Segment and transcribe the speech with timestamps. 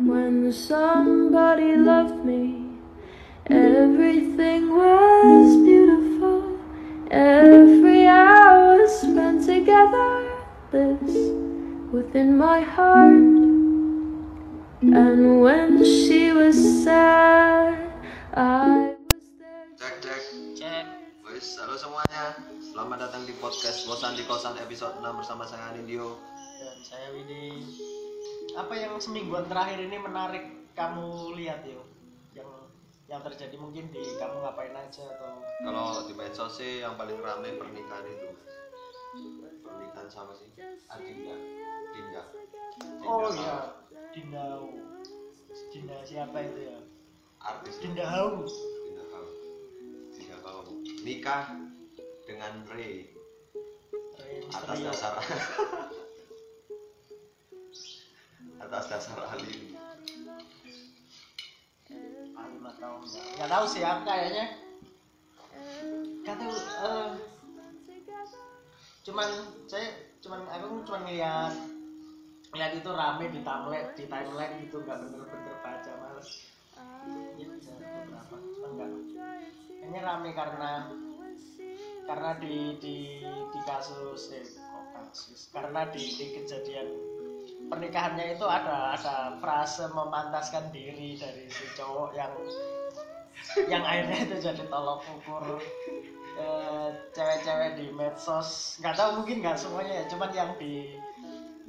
[0.00, 2.66] When somebody loved me,
[3.46, 6.58] everything was beautiful.
[7.12, 10.34] Every hour spent together
[10.72, 11.14] lives
[11.94, 13.22] within my heart.
[14.82, 17.78] And when she was sad,
[18.34, 19.78] I was there.
[19.78, 20.22] Cek cek.
[20.58, 20.86] Cek.
[21.22, 22.34] Wis, halo semuanya.
[22.58, 26.18] Selamat datang di podcast Bosan di Kosan episode 6 bersama saya Anindyo.
[26.58, 27.62] Dan saya Widi.
[28.54, 30.44] Apa yang semingguan terakhir ini menarik
[30.78, 31.82] kamu lihat yo?
[32.34, 32.50] Yang
[33.10, 37.58] yang terjadi mungkin di kamu ngapain aja atau Kalau di medsos sih yang paling ramai
[37.58, 38.30] pernikahan itu.
[39.62, 40.48] Pernikahan sama sih
[40.90, 41.34] Adinda.
[41.94, 42.22] Dinda.
[42.78, 43.06] Dinda.
[43.06, 43.56] Oh iya,
[44.14, 44.44] Dinda.
[45.70, 46.78] Dinda siapa itu ya?
[47.42, 47.78] Artis.
[47.82, 48.46] Dinda Hau.
[48.86, 49.26] Dinda Hau.
[50.14, 50.58] Dinda Hau.
[51.02, 51.44] Nikah
[52.24, 53.12] dengan Ray
[54.16, 55.14] Rey atas dasar
[58.74, 59.70] atas dasar alim.
[63.38, 64.44] Nggak tahu sih aku kayaknya.
[66.26, 67.10] Tahu eh,
[69.06, 69.28] cuman
[69.70, 71.54] saya cuman aku cuman ngeliat
[72.50, 76.30] ngeliat itu rame di timeline di timeline gitu nggak bener-bener baca males.
[77.38, 78.90] Ya beberapa cuman nggak
[79.70, 80.72] kayaknya rame karena
[82.10, 85.46] karena di di di kasus eh, kok kasus?
[85.54, 86.88] Karena di, di kejadian
[87.74, 92.30] pernikahannya itu ada ada frase memantaskan diri dari si cowok yang
[93.66, 95.58] yang akhirnya itu jadi tolok ukur
[96.38, 100.94] eh, cewek-cewek di medsos nggak tahu mungkin nggak semuanya ya cuman yang di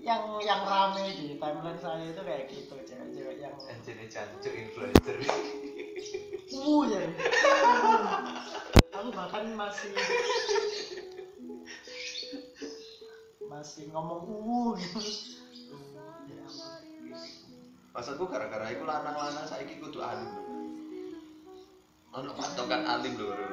[0.06, 5.17] yang yang rame di timeline saya itu kayak gitu cewek-cewek yang Anjir jancuk influencer.
[6.53, 7.02] uh ya
[8.94, 9.89] aku bahkan masih
[13.50, 15.02] masih ngomong uh gitu.
[17.95, 20.27] Maksudku gara-gara iku lanang-lanang saiki kudu alim.
[22.11, 23.31] Ono patokan alim lho.
[23.31, 23.47] lho.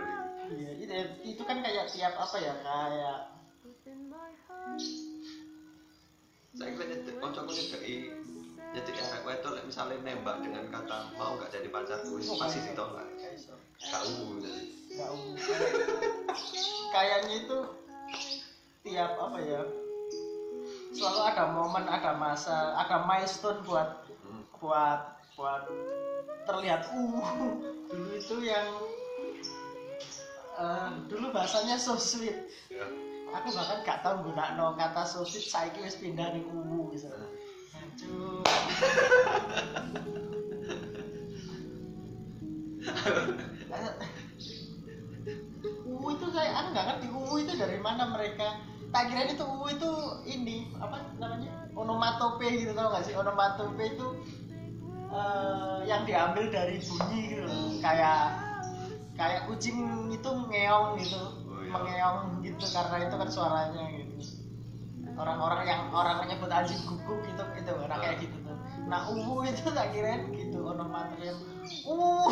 [0.51, 3.19] Iya, itu, itu kan kayak tiap apa ya kayak
[6.53, 11.69] Saiki kan nyedek kancaku nyedeki arek wedok lek misale nembak dengan kata mau gak jadi
[11.73, 13.09] pacarku wis pasti ditolak.
[13.79, 14.03] Nggak
[15.15, 15.35] umum.
[16.93, 17.59] Kayaknya itu
[18.85, 19.63] tiap apa ya
[20.93, 24.02] selalu ada momen, ada masa, ada milestone buat.
[24.63, 25.67] Buat buat
[26.47, 27.27] terlihat uh
[27.91, 28.69] dulu itu yang
[30.57, 32.39] eh, dulu bahasanya so sweet.
[32.71, 32.87] Ya.
[33.33, 37.11] aku bahkan gak tahu guna no kata so sweet saya wis pindah nih uwu bisa
[37.73, 38.45] Hancur.
[45.89, 48.61] uwu itu kayak aku nggak ngerti uwu itu dari mana mereka.
[48.93, 49.91] Tak kira itu uwu itu
[50.29, 53.17] ini apa namanya onomatope gitu tau gak sih?
[53.17, 54.07] Onomatope itu
[55.13, 57.69] eh, yang diambil dari bunyi gitu loh.
[57.85, 58.21] Kayak
[59.15, 59.79] kayak kucing
[60.11, 61.21] itu ngeong gitu.
[61.21, 61.71] Oh, iya.
[61.71, 64.15] mengeong gitu karena itu kan suaranya gitu.
[65.13, 68.57] Orang-orang yang orang menyebut anjing guguk gitu itu orang kayak gitu tuh.
[68.89, 70.59] Nah uwu itu tak kira gitu
[71.87, 72.29] uh.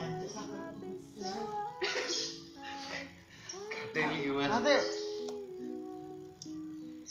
[0.00, 0.28] Anjir,
[3.90, 4.46] Kadang iki Mas.
[4.46, 4.74] nanti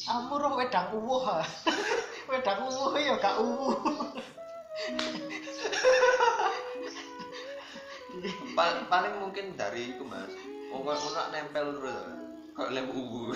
[0.10, 1.46] kamu roh wedang uwuh ha
[2.34, 3.78] wedang uwuh ya gak uwuh
[8.58, 10.34] Pa- paling mungkin dari iku Mas.
[10.74, 12.04] Wong kok ngono nempel terus.
[12.58, 13.32] Kok lem uwu.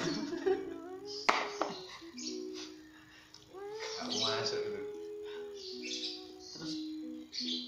[4.03, 4.81] Gak masuk itu.
[6.53, 6.73] terus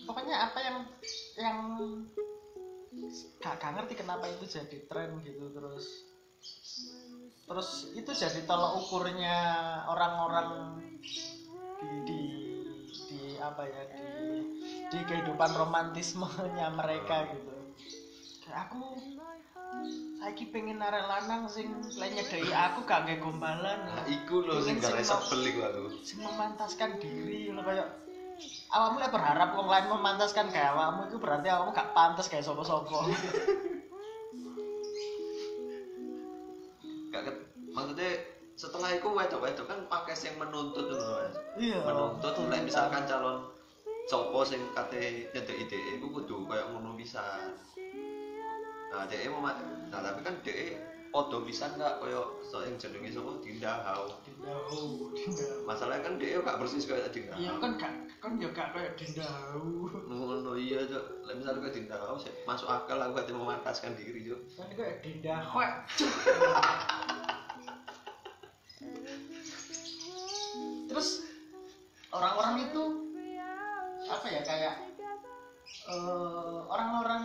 [0.05, 0.77] pokoknya apa yang
[1.39, 1.57] yang
[3.41, 6.14] gak, gak ngerti kenapa itu jadi tren gitu terus
[7.45, 9.37] terus itu jadi tolak ukurnya
[9.85, 10.81] orang-orang
[11.77, 12.21] di, di
[13.05, 14.05] di apa ya di
[14.89, 17.53] di kehidupan romantismenya mereka gitu.
[18.45, 18.97] Kayak aku
[20.21, 21.69] saiki pengen arek lanang sing
[22.01, 23.79] lain nyedeki aku gak nggae gombalan.
[23.85, 25.83] Nah, iku lho sing gak sebel iku aku.
[26.01, 28.05] sing memantaskan diri lo kayak
[28.73, 33.05] awakmu lek berharap wong lain memantaskan kayak awakmu itu berarti awakmu gak pantas kayak sopo-sopo
[42.05, 43.37] iya menuntut lek misalkan calon
[44.05, 47.25] copo sing kate nyedek ide iku kudu kayak ngono bisa
[48.93, 50.77] nah dhek mau nah tapi kan dhek
[51.09, 53.39] podo bisa nggak koyo so yang jenenge sapa?
[53.39, 54.03] Dinda Hau.
[54.27, 55.63] Dindau, Dindau.
[55.63, 58.93] masalahnya kan dhek gak persis kayak Dinda iya Hau kan gak kan ya gak kayak
[58.99, 63.97] Dindau ngono iya cok lek misalnya kayak Dinda Hau sih masuk akal aku kate memantaskan
[63.97, 65.41] diri cok kan kayak Dindau
[70.85, 71.24] terus
[72.15, 72.81] orang-orang itu
[74.05, 74.75] apa ya kayak
[75.89, 77.23] eh, orang-orang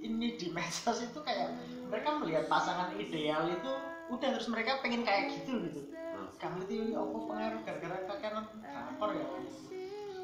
[0.00, 1.52] ini di medsos itu kayak
[1.90, 3.72] mereka melihat pasangan ideal itu
[4.06, 5.80] udah terus mereka pengen kayak gitu gitu.
[5.90, 6.30] Hmm.
[6.38, 9.26] kamu itu apa pengaruh gara-gara kakek kantor ya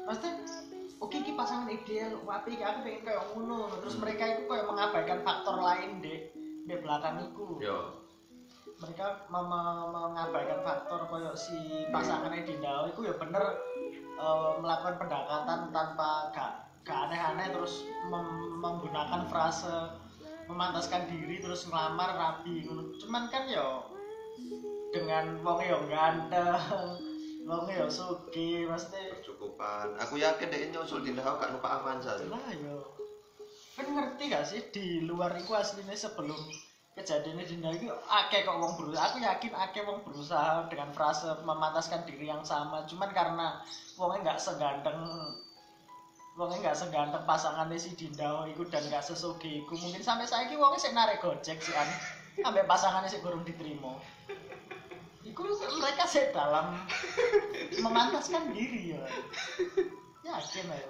[0.07, 0.33] maksudnya
[1.03, 3.75] oke ki pasangan ideal wapi ki aku pengen kayak ngono.
[3.83, 6.19] Terus mereka itu kayak mengabaikan faktor lain deh
[6.63, 8.02] di belakang itu yo
[8.83, 13.43] mereka mengabaikan faktor koyo si pasangannya Dinda itu ya bener
[14.19, 16.51] eh, melakukan pendekatan tanpa gak,
[16.83, 19.95] gak aneh-aneh terus mem- menggunakan frase
[20.51, 22.67] memantaskan diri terus ngelamar rapi
[22.99, 23.87] cuman kan yo
[24.91, 26.99] dengan wong yo ganteng
[27.47, 32.27] wong yo suki maksudnya bercukupan aku yakin deh nyusul di Dahau gak lupa Avanza sih.
[32.27, 32.91] lah yo
[33.79, 36.37] kan ngerti gak sih di luar itu aslinya sebelum
[36.93, 39.09] kejadian di Dinda itu akeh kok wong berusaha.
[39.09, 42.85] Aku yakin akeh wong berusaha dengan frase memantaskan diri yang sama.
[42.85, 43.61] Cuman karena
[43.97, 44.97] wongnya nggak seganteng
[46.37, 50.57] wongnya nggak seganteng pasangannya si Dinda itu dan nggak sesugi iku mungkin sampai saya ini
[50.57, 51.89] wongnya sih narik gojek sih an
[52.41, 53.97] sampai pasangannya sih kurang diterima.
[55.25, 55.41] Iku
[55.81, 56.77] mereka sih dalam
[57.81, 59.03] memantaskan diri ya.
[60.23, 60.89] Yakin ayo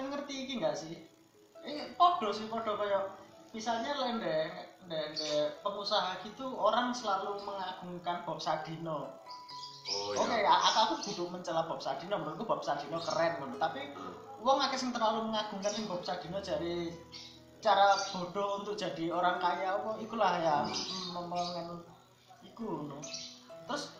[0.00, 0.96] yang ngerti iki nggak sih?
[1.60, 3.20] Eh podo sih podo kayak
[3.52, 4.48] misalnya lende
[4.86, 5.32] lende
[5.66, 9.10] pengusaha gitu orang selalu mengagungkan Bob Sadino
[9.90, 10.46] oh oke iya.
[10.46, 10.54] ya
[10.86, 13.90] aku butuh mencela Bob Sadino menurutku Bob Sadino keren tapi
[14.38, 16.94] wong akeh sing terlalu mengagungkan sing Bob Sadino jadi
[17.60, 20.56] cara bodoh untuk jadi orang kaya apa ikulah ya
[21.12, 21.84] memengen
[22.46, 23.02] iku no.
[23.68, 23.92] terus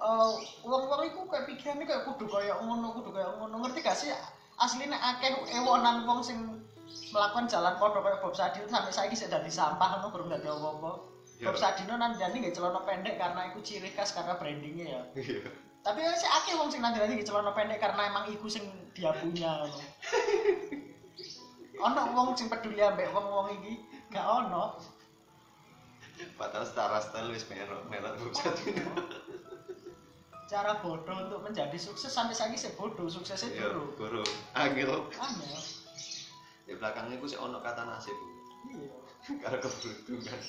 [0.00, 0.32] eh,
[0.64, 3.60] wong-wong iku kayak pikirannya kayak kudu kayak ngono kudu kayak ngono.
[3.60, 4.08] Ngerti gak sih
[4.60, 6.36] aslinya akeh ewonan wong sing
[7.10, 10.92] melakukan jalan podo kayak Bob Sadino sampai saiki sik dadi sampah ngono kurang dadi apa-apa.
[11.40, 11.48] Ya.
[11.48, 15.02] Bob Sadino nanti nggak celana pendek karena itu ciri khas karena brandingnya ya.
[15.16, 15.48] Iya.
[15.80, 19.16] Tapi ya sih akeh wong sing nanti nggak celana pendek karena emang iku sing dia
[19.16, 19.64] punya
[21.86, 23.80] ono wong sing peduli ambek wong-wong iki
[24.12, 24.76] gak ono.
[26.36, 28.76] Padahal secara style wis merok merok jadi
[30.50, 34.22] cara bodoh untuk menjadi sukses sampai saiki sih bodoh suksesnya iya dulu guru.
[34.58, 35.06] Angel.
[35.14, 35.62] Aneh
[36.66, 38.18] di belakangnya gue sih ono kata nasib
[38.66, 38.90] iya.
[39.38, 40.40] Karena keberuntungan.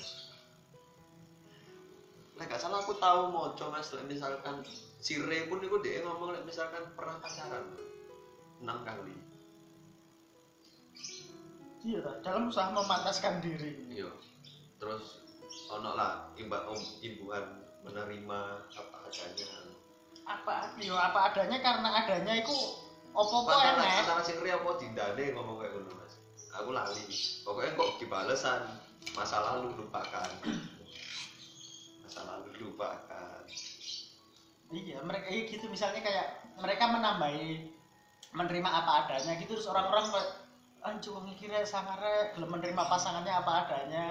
[2.34, 3.94] Lek gak salah aku tahu moco mas.
[3.94, 4.66] Lek misalkan
[4.98, 7.78] si Ray pun itu dia ngomong misalkan pernah pacaran
[8.58, 9.14] enam kali.
[11.86, 13.86] Iya dalam usaha memantaskan diri.
[13.86, 14.10] Iya.
[14.82, 15.22] Terus
[15.70, 19.71] ono lah imbuhan menerima apa adanya
[20.22, 22.54] apa yo apa adanya karena adanya itu
[23.12, 26.14] opo-opo antara enek antara si Ray apa dindane ngomong kayak gitu mas?
[26.60, 27.04] Aku lali.
[27.44, 28.60] Pokoknya kok dibalesan
[29.16, 30.30] masa lalu lupakan.
[32.04, 33.42] Masa lalu lupakan.
[34.72, 37.68] Iya mereka iya gitu misalnya kayak mereka menambahi
[38.32, 40.30] menerima apa adanya gitu terus orang-orang kayak
[40.82, 44.06] anjir wong iki rek sangare belum menerima pasangannya apa adanya.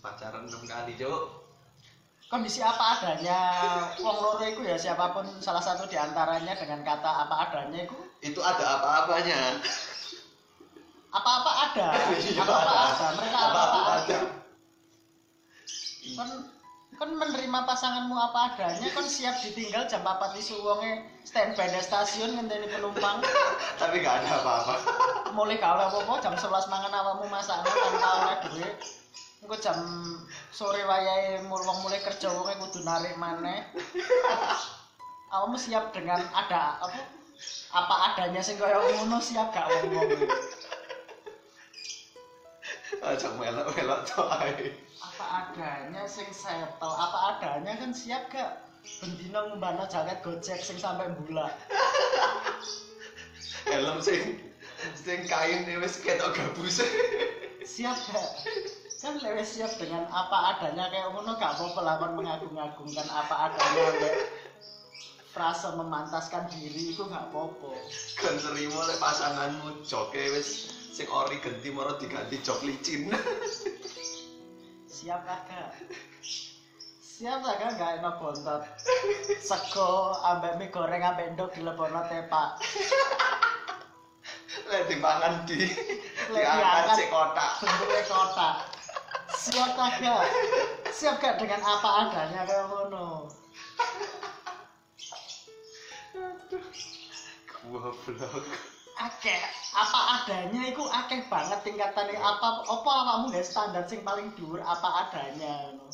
[0.00, 1.49] Pacaran enam kali cok
[2.30, 3.38] kondisi apa adanya
[3.98, 7.96] wong loro itu ya siapa pun salah satu di antaranya dengan kata apa adanya itu
[8.22, 9.58] itu ada apa-apanya.
[11.10, 11.88] Apa-apa ada.
[12.22, 13.06] Iya, apa-apa ada.
[13.18, 13.94] mereka apa-apa ada.
[13.98, 14.18] ada.
[16.14, 16.28] kan
[17.00, 22.38] kan menerima pasanganmu apa adanya kan siap ditinggal jam 4 isu wonge standby di stasiun
[22.38, 23.26] ngenteni penumpang.
[23.82, 24.74] Tapi gak ada apa-apa.
[25.34, 28.99] Mulai kalau apa-apa jam 11 mangan awakmu masakno tanpa oleh duit
[29.40, 29.78] engko jam
[30.52, 33.64] sore wayahe wong mulai kerja wonge kudu narik maneh.
[35.30, 37.00] Awakmu siap dengan ada apa?
[37.70, 40.28] Apa adanya sing kaya ngono siap gak wong-wong?
[43.00, 44.74] Aja melok-melok tuh ae.
[44.98, 46.90] Apa adanya sing settle?
[46.90, 48.70] Apa adanya kan siap gak?
[49.00, 51.52] Bendino ngumbana jaket gojek sing sampai bulan
[53.68, 54.40] helm sing
[54.96, 56.80] sing kain wis ketok gabus
[57.60, 58.28] siap gak
[59.00, 60.92] kan lewat siap dengan apa adanya.
[60.92, 63.84] Kayak ngono gak apa-apa lah kon mengagung-agungkan apa adanya.
[63.96, 64.14] Lek
[65.32, 67.72] frase memantaskan diri itu gak apa-apa.
[68.20, 73.08] Kan terima lek pasanganmu joke wis sing ori genti moro diganti jok licin.
[74.84, 75.80] Siap kagak
[77.00, 78.62] siap kagak gak enak bontot.
[79.40, 82.60] Sego ambek mie goreng ambek endok dilebono tepak.
[84.68, 85.72] Lek dipangan di
[86.28, 87.64] diangkat sik kotak.
[87.64, 88.79] Bentuknya kotak
[89.40, 90.24] siap kagak
[90.92, 93.32] siap gak dengan apa adanya kayak ngono?
[97.56, 98.44] Goblok.
[99.00, 99.40] Akeh
[99.72, 102.20] apa adanya itu akeh banget tingkatannya.
[102.20, 105.72] Apa apa awakmu gak standar sing paling dhuwur apa adanya?
[105.72, 105.88] Ngono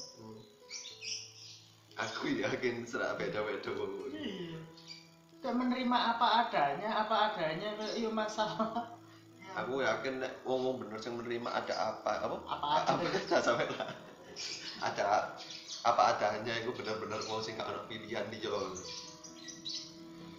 [1.97, 3.73] aku yakin serak beda-beda.
[3.73, 4.13] Wong.
[4.13, 8.91] iya menerima apa adanya apa adanya iya masalah
[9.57, 13.41] Aku yakin nek wong wong bener sing menerima ada apa apa Apa apa adanya.
[13.41, 13.89] sampai lah.
[14.85, 15.05] Ada
[15.87, 18.53] apa adanya itu bener-bener wong sing gak ono pilihan dia.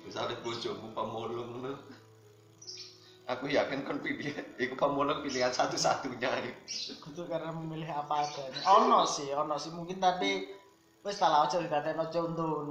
[0.05, 1.73] Misalnya bojomu pemulung ngono.
[3.27, 6.31] Aku yakin kan pilihan, iku pemulung pilihan satu-satunya.
[6.63, 10.45] itu karena memilih apa adanya ono sih ono sih mungkin tadi
[11.01, 12.69] wes tak aja dikatain contoh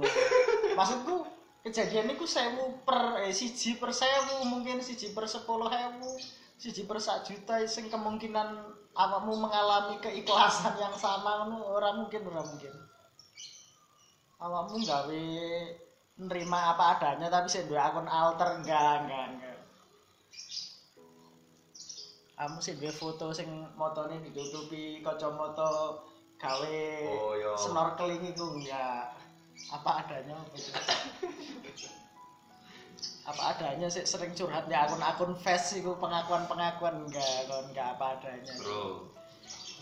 [0.73, 1.27] maksudku
[1.67, 6.15] kejadian itu sewu per eh siji per sewu mungkin siji per sepuluh hewu
[6.55, 8.55] siji per sak juta sing kemungkinan
[8.95, 12.71] awakmu mengalami keikhlasan yang sama ngono ora mungkin ora mungkin
[14.39, 15.25] awakmu gawe
[16.17, 19.59] nerima apa adanya tapi sing duwe akun alter enggak enggak enggak
[22.37, 25.99] kamu sih duwe foto sing motone ditutupi kacamata
[26.39, 26.79] gawe
[27.11, 27.51] Oh, iya.
[27.59, 29.13] snorkeling iku enggak
[29.73, 30.69] apa adanya apa itu?
[33.27, 37.03] apa adanya sih sering curhat di akun-akun face iku pengakuan-pengakuan.
[37.03, 38.53] Enggak kon enggak apa adanya.
[38.55, 39.11] Bro,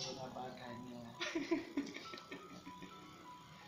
[0.01, 1.01] Kon apa adanya.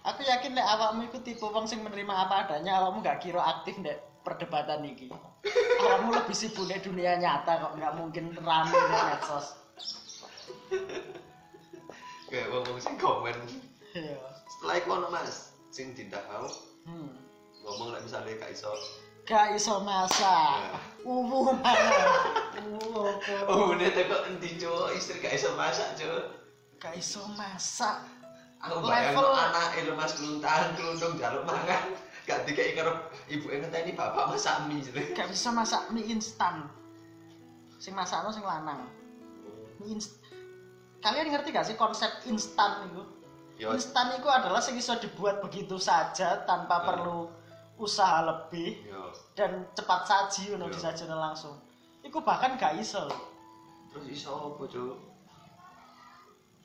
[0.09, 3.77] Aku yakin deh awakmu itu tipe wong sing menerima apa adanya awakmu gak kira aktif
[3.85, 3.93] deh
[4.25, 5.13] perdebatan iki.
[5.85, 9.47] Awakmu lebih sibuk di dunia nyata kok nggak mungkin rame di medsos.
[12.33, 13.37] Kayak wong wong sing komen.
[13.93, 14.17] iya.
[14.57, 16.49] Setelah iku ono Mas, sing tindak mau
[16.89, 17.13] hmm.
[17.61, 18.73] ngomong lek misalnya gak iso
[19.27, 20.79] gak iso masak.
[21.03, 22.03] Uwu mana
[22.63, 23.35] uwu apa?
[23.47, 26.23] Oh, ini endi cuk, istri gak iso masak cuk.
[26.77, 27.99] gak iso masak.
[28.57, 31.93] Aku Level- bayangno anake lho Mas keluntahan keluntung jaluk mangan.
[32.27, 35.13] Gak dikai karo ibu yang ngenteni bapak masak mie jere.
[35.13, 36.67] gak bisa masak mie instan.
[37.77, 38.83] Sing masakno sing lanang.
[39.79, 40.17] Mie instan
[40.97, 43.03] kalian ngerti gak sih konsep instan itu?
[43.57, 46.85] Yo, instan itu adalah sing iso dibuat begitu saja tanpa Hmm.
[46.85, 47.19] perlu
[47.77, 49.13] usaha lebih yo.
[49.33, 50.75] dan cepat saji untuk Iya.
[50.75, 51.55] disajikan langsung
[52.01, 53.05] itu bahkan gak iso
[53.87, 54.95] Terus iso apa cuk?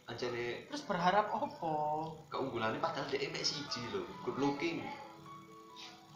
[0.04, 1.74] Anjane terus berharap opo
[2.28, 4.82] keunggulannya padahal dia mek siji lho, good looking.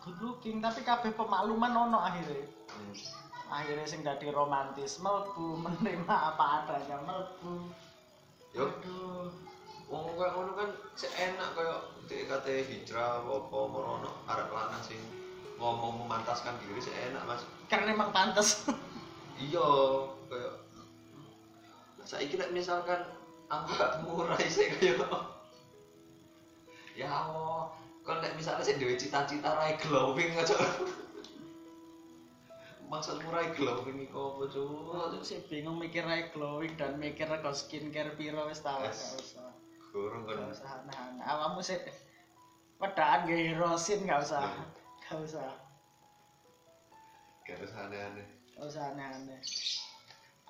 [0.03, 2.93] good looking tapi kabeh pemakluman ono akhirnya Hmm.
[3.49, 6.03] akhirnya sing dadi romantis melbu menerima
[6.35, 7.71] apa adanya melbu
[8.53, 9.31] Yo, aduh
[9.87, 11.79] wong kayak ngono kan seenak kayak
[12.11, 14.99] dek kate hijrah apa merono arek lanang sing
[15.57, 17.43] ngomong memantaskan diri seenak Mas.
[17.71, 18.49] karena emang pantas.
[19.37, 19.69] Iya
[20.33, 20.55] kayak
[22.09, 23.05] saiki nek misalkan
[23.53, 25.05] gak murah sih kayak
[26.97, 27.69] ya Allah
[28.01, 30.57] kan nek misalnya sih duwe cita-cita rai glowing aja.
[32.87, 37.51] Maksud murai glowing iku apa Aku cuk sih bingung mikir ae glowing dan mikir ke
[37.53, 39.19] skincare piro wis gak Yes.
[39.21, 39.51] usah
[39.97, 41.81] kurang gak kan usah aneh-aneh awakmu sih
[42.77, 44.65] pedaan gak hirosin gak usah Iya.
[45.07, 45.51] gak usah.
[47.47, 48.27] Gak usah aneh-aneh.
[48.59, 49.39] Gak usah aneh-aneh.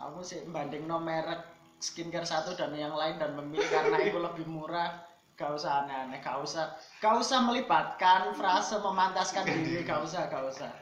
[0.01, 1.45] Aku sih banding no merek
[1.77, 4.97] skincare satu dan yang lain dan memilih karena itu lebih murah.
[5.37, 6.73] Gak usah aneh-aneh gak usah
[7.05, 9.85] gak usah melibatkan frase memantaskan diri.
[9.85, 10.73] Gak usah gak usah.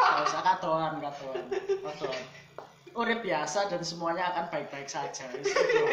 [0.00, 1.44] Gak usah katoan katoan
[1.84, 2.24] katoan
[2.96, 5.28] urip biasa dan semuanya akan baik-baik saja.
[5.30, 5.84] Itu.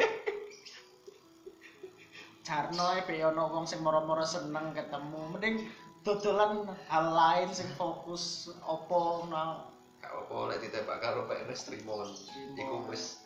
[2.47, 5.35] Jarno e be ono wong sing moro-moro seneng ketemu.
[5.35, 5.67] Mending
[6.07, 9.67] dodolan hal lain sing fokus opo gak
[10.07, 12.07] apa lek ditembak karo PNS trimo
[12.55, 13.19] iku wis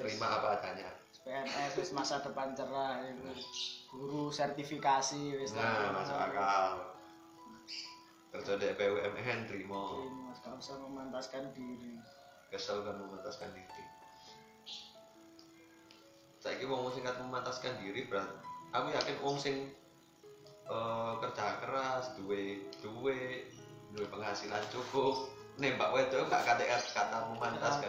[0.00, 0.88] terima apa adanya.
[1.28, 3.28] PNS wis masa depan cerah iku.
[3.92, 6.96] guru sertifikasi wis nah masuk akal.
[8.32, 12.00] Kerja di BUMN trimo Mas gak usah memantaskan diri.
[12.48, 13.84] Kesel kan memantaskan diri.
[16.40, 19.70] Saya wong sing kat memantaskan diri berarti aku yakin wong sing
[20.66, 23.46] eh, kerja keras duwe duwe
[23.94, 25.30] duwe penghasilan cukup
[25.62, 27.88] nembak wedok gak kate kata memantaskan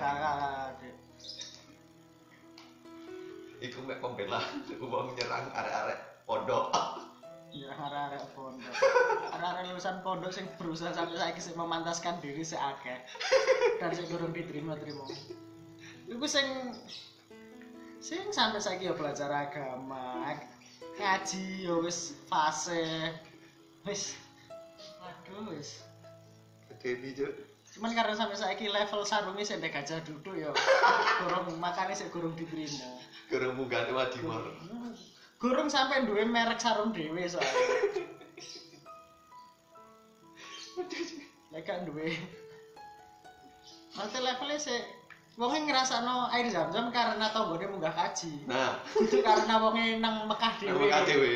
[3.65, 4.39] iku mek pembela
[4.81, 5.99] wong nyerang arek-arek
[6.29, 6.69] pondok.
[7.55, 8.73] Ya arek-arek pondok.
[9.33, 12.99] Arek-arek lulusan pondok sing berusaha sampai saiki sing memantaskan diri sing akeh.
[13.81, 15.05] Dan sing durung diterima-terima.
[16.11, 16.75] Iku sing
[18.03, 20.35] sing sampai saiki ya belajar agama
[20.95, 23.11] ngaji ya wis fase.
[23.83, 24.15] Wis.
[25.03, 25.83] Aduh wis.
[26.69, 27.33] Gede Cuk.
[27.75, 30.47] cuman karena sampai saiki level sarungnya sing ndek gajah duduk ya
[31.19, 32.87] gurung makanya sih gurung diterima
[33.27, 34.47] Gerung munggah Wadimor
[35.39, 35.67] gurung.
[35.69, 37.53] Sampai duwe merek sarung dhewe soalnya.
[41.53, 42.17] Lek kan duwe.
[43.95, 44.79] Mate levelnya sih
[45.35, 48.47] Wongnya ngerasano air zam-zam karena tonggone munggah kaji.
[48.47, 48.79] Nah.
[48.95, 50.79] Itu karena wongnya nang Mekah dhewe.
[50.79, 51.33] Muka dewe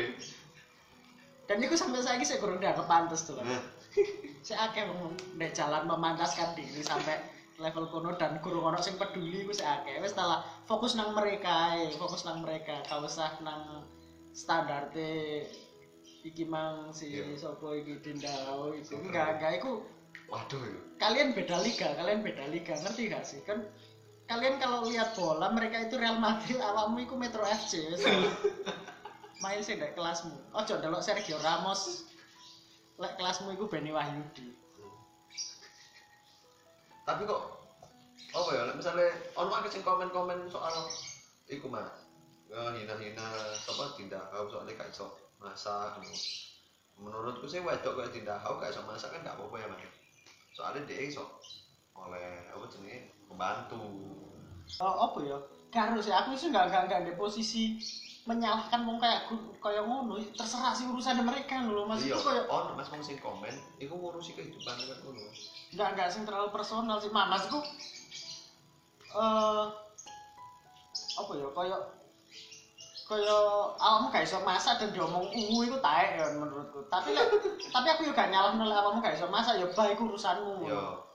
[1.50, 3.58] dan itu sampai saya saya kurang dianggap pantas tuh Nah,
[4.46, 7.18] saya akeh wong nek jalan memantaskan diri sampai
[7.58, 9.98] level kono dan kurang ono sing peduli ku saya akeh.
[9.98, 13.82] Wis talah fokus nang mereka ae, fokus nang mereka gak usah nang
[14.30, 14.94] standar
[16.22, 17.34] iki mang si Iya.
[17.34, 19.82] sopo iki itu enggak enggak iku
[20.30, 20.62] waduh.
[21.02, 23.42] kalian beda liga kalian beda liga ngerti gak sih?
[23.42, 23.66] Kan
[24.30, 28.06] kalian kalau lihat bola mereka itu Real Madrid awakmu itu Metro FC wis.
[29.42, 30.36] main sih ndek kelasmu.
[30.54, 32.06] Ojo delok Sergio Ramos.
[33.02, 34.54] Lek kelasmu itu Benny Wahyudi.
[37.02, 37.42] Tapi kok
[38.30, 40.86] apa ya misalnya ono akeh sing komen-komen soal
[41.50, 41.90] iku mas?
[42.52, 43.26] Hina-hina
[43.66, 45.10] apa tindak kau soalnya gak iso
[45.42, 46.14] masak ngono.
[47.00, 49.82] menurutku sih wedok kayak tindak kau gak iso masak kan gak apa-apa ya mas.
[50.54, 51.24] Soalnya dia iso
[52.06, 53.12] oleh apa jenenge?
[53.30, 53.82] Membantu
[54.80, 55.38] oh, apa ya?
[55.70, 57.78] Karo sih aku sih nggak nggak nggak di posisi
[58.26, 60.18] menyalahkan wong kayak aku kayak ngono.
[60.34, 62.02] Terserah sih urusan mereka loh mas.
[62.02, 62.18] Iya.
[62.18, 65.20] Itu kayak ono mas mau sing komen iku ngurusi kehidupan kan ngono
[65.70, 67.26] nggak nggak sing terlalu personal sih mas.
[67.30, 67.60] Maksudku
[69.10, 69.64] eh
[71.20, 71.80] apa ya kayak
[73.10, 73.42] kayak
[73.82, 76.86] awakmu gak iso masak dan diomong uwu itu taek ya menurutku.
[76.86, 77.10] Tapi
[77.74, 80.70] tapi aku juga nyalah nolak awakmu gak iso masak ya baik urusanmu.
[80.70, 81.09] Yo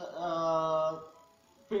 [0.00, 0.90] Eh,
[1.68, 1.72] B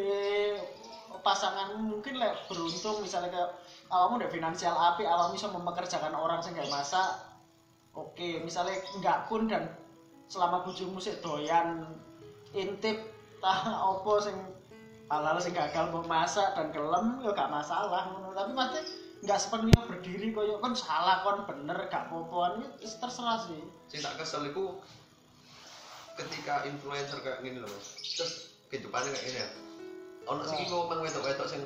[1.22, 3.00] pasangan mungkin lek beruntung.
[3.00, 3.50] Misalnya kayak
[3.88, 7.08] awakmu udah finansial api awakmu bisa mempekerjakan orang sing gak masak
[7.96, 8.28] oke.
[8.44, 9.72] Misalnya enggak pun dan
[10.28, 11.88] selama bojomu sik doyan
[12.52, 13.00] intip
[13.40, 14.36] tah opo sing
[15.08, 18.80] hal-hal sing gagal mau masak dan gelem ya gak masalah tapi pasti
[19.22, 23.62] nggak sepenuhnya berdiri koyo kan salah kon bener gak popoan terserah sih.
[23.92, 24.80] Sing tak kesel iku
[26.18, 27.88] ketika influencer kayak gini loh mas.
[28.16, 28.32] Terus
[28.68, 29.48] kehidupannya kayak gini ya.
[30.30, 31.62] Ono sing ngomong wedok-wedok sing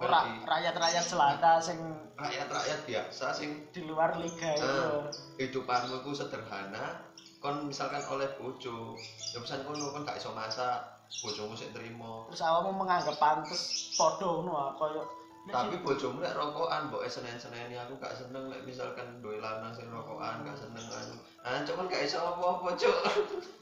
[0.00, 1.78] ora rakyat-rakyat selatan sing
[2.16, 4.64] rakyat-rakyat biasa sing di luar liga itu.
[4.64, 5.00] Eh,
[5.36, 7.04] kehidupanmu itu sederhana
[7.40, 8.96] kon misalkan oleh bojo.
[9.36, 14.40] Ya pesan kono kan gak iso masak bojomu sik terima terus awakmu menganggap pantes podo
[14.40, 15.02] ngono ah, koyo
[15.50, 20.46] tapi bojomu lek rokokan mbok senen-seneni aku gak seneng lek misalkan duwe lanang sing rokokan
[20.46, 22.96] gak seneng anu ah cuman gak iso apa-apa cuk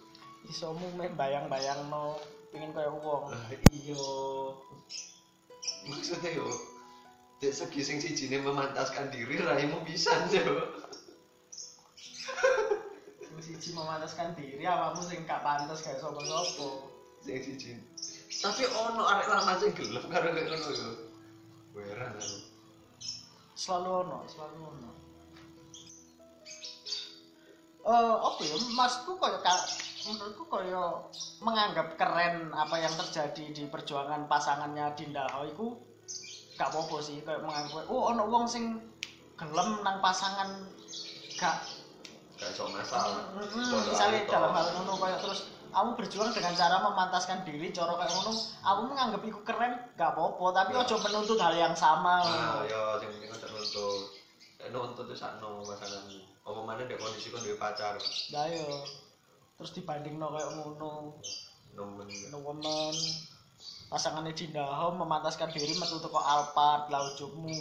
[0.49, 2.17] isomu mek bayang-bayang no
[2.49, 3.29] pengen koyo wong.
[3.29, 4.01] Lah, iya.
[5.89, 6.49] maksudnya yo
[7.39, 10.59] dari segi sing siji memantaskan diri raimu bisa cuk
[13.23, 16.69] sing siji memantaskan diri awakmu sing gak pantes kayak sapa-sapa
[17.23, 17.71] sing siji.
[18.39, 20.91] Tapi ono arek lama sing gelem karo kayak ngono yo.
[21.79, 22.37] Heran aku
[23.55, 24.91] selalu ono selalu ono.
[27.87, 28.57] Eh apa ya?
[28.75, 29.67] Masku koyo ka-
[30.05, 35.67] menurutku koyo menganggap keren apa yang terjadi di perjuangan pasangannya Dinda Ho iku
[36.55, 37.19] gak apa-apa sih.
[37.23, 38.79] Kayak menganggap oh ono wong sing
[39.35, 40.67] gelem nang pasangan
[41.35, 41.57] gak
[42.35, 47.45] gak iso masalah Hmm, misalnya dalam hal ngono kayak terus kamu berjuang dengan cara memantaskan
[47.45, 48.33] diri cara kayak ngono
[48.63, 50.83] aku menganggap itu keren gak apa-apa tapi Ya.
[50.83, 52.23] ojo menuntut hal yang sama.
[52.23, 55.07] Ah ya sing penting aja nuntut.
[55.07, 56.19] Itu sakno pasanganmu.
[56.43, 57.95] Apa mana dek kondisi kon duwe pacar?
[58.33, 58.67] Nah yo
[59.59, 61.19] terus dibanding no kayak ngono.
[61.75, 62.09] Nemen.
[62.31, 62.95] No woman
[63.89, 67.59] pasangannya Dinda Home memantaskan diri metu teko Alphard lah ujungmu.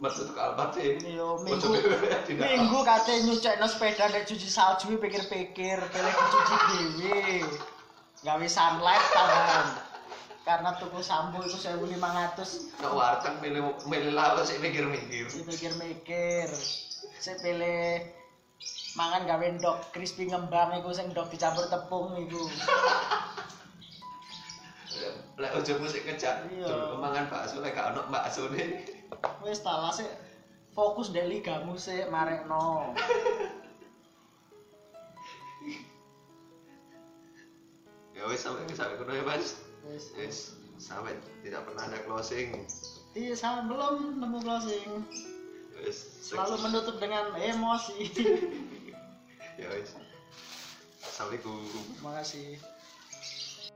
[0.00, 1.68] Metu ke Alphard sih Ojo minggu
[2.32, 7.22] minggu kate nyucekno sepeda nek cuci salju pikir-pikir pilih dicuci dhewe.
[8.22, 9.66] Gawe sunlight tahan
[10.42, 15.26] karena tuku sampo itu 1500 Nek warteg milih milih lawas sik mikir-mikir.
[15.30, 16.50] si mikir-mikir.
[17.22, 18.02] Saya pilih
[18.92, 22.42] mangan gawe ndok crispy ngembang iku sing ndok dicampur tepung iku
[25.40, 26.44] Lek ojo musik kejak.
[26.52, 27.00] Iya.
[27.00, 28.84] Mangan bakso lek gak ono baksone.
[29.42, 30.06] wis ta lah sik
[30.76, 32.92] fokus ndek ligamu sik marekno
[38.12, 39.56] Ya wis sampai sampai kono ya, Mas.
[39.88, 40.38] wis Wis
[40.78, 42.54] sampai tidak pernah ada closing.
[43.12, 44.88] iya sama belum nemu closing
[45.90, 47.98] selalu menutup dengan emosi
[49.60, 49.98] ya wis.
[51.02, 51.58] Assalamualaikum.
[51.98, 52.71] terima kasih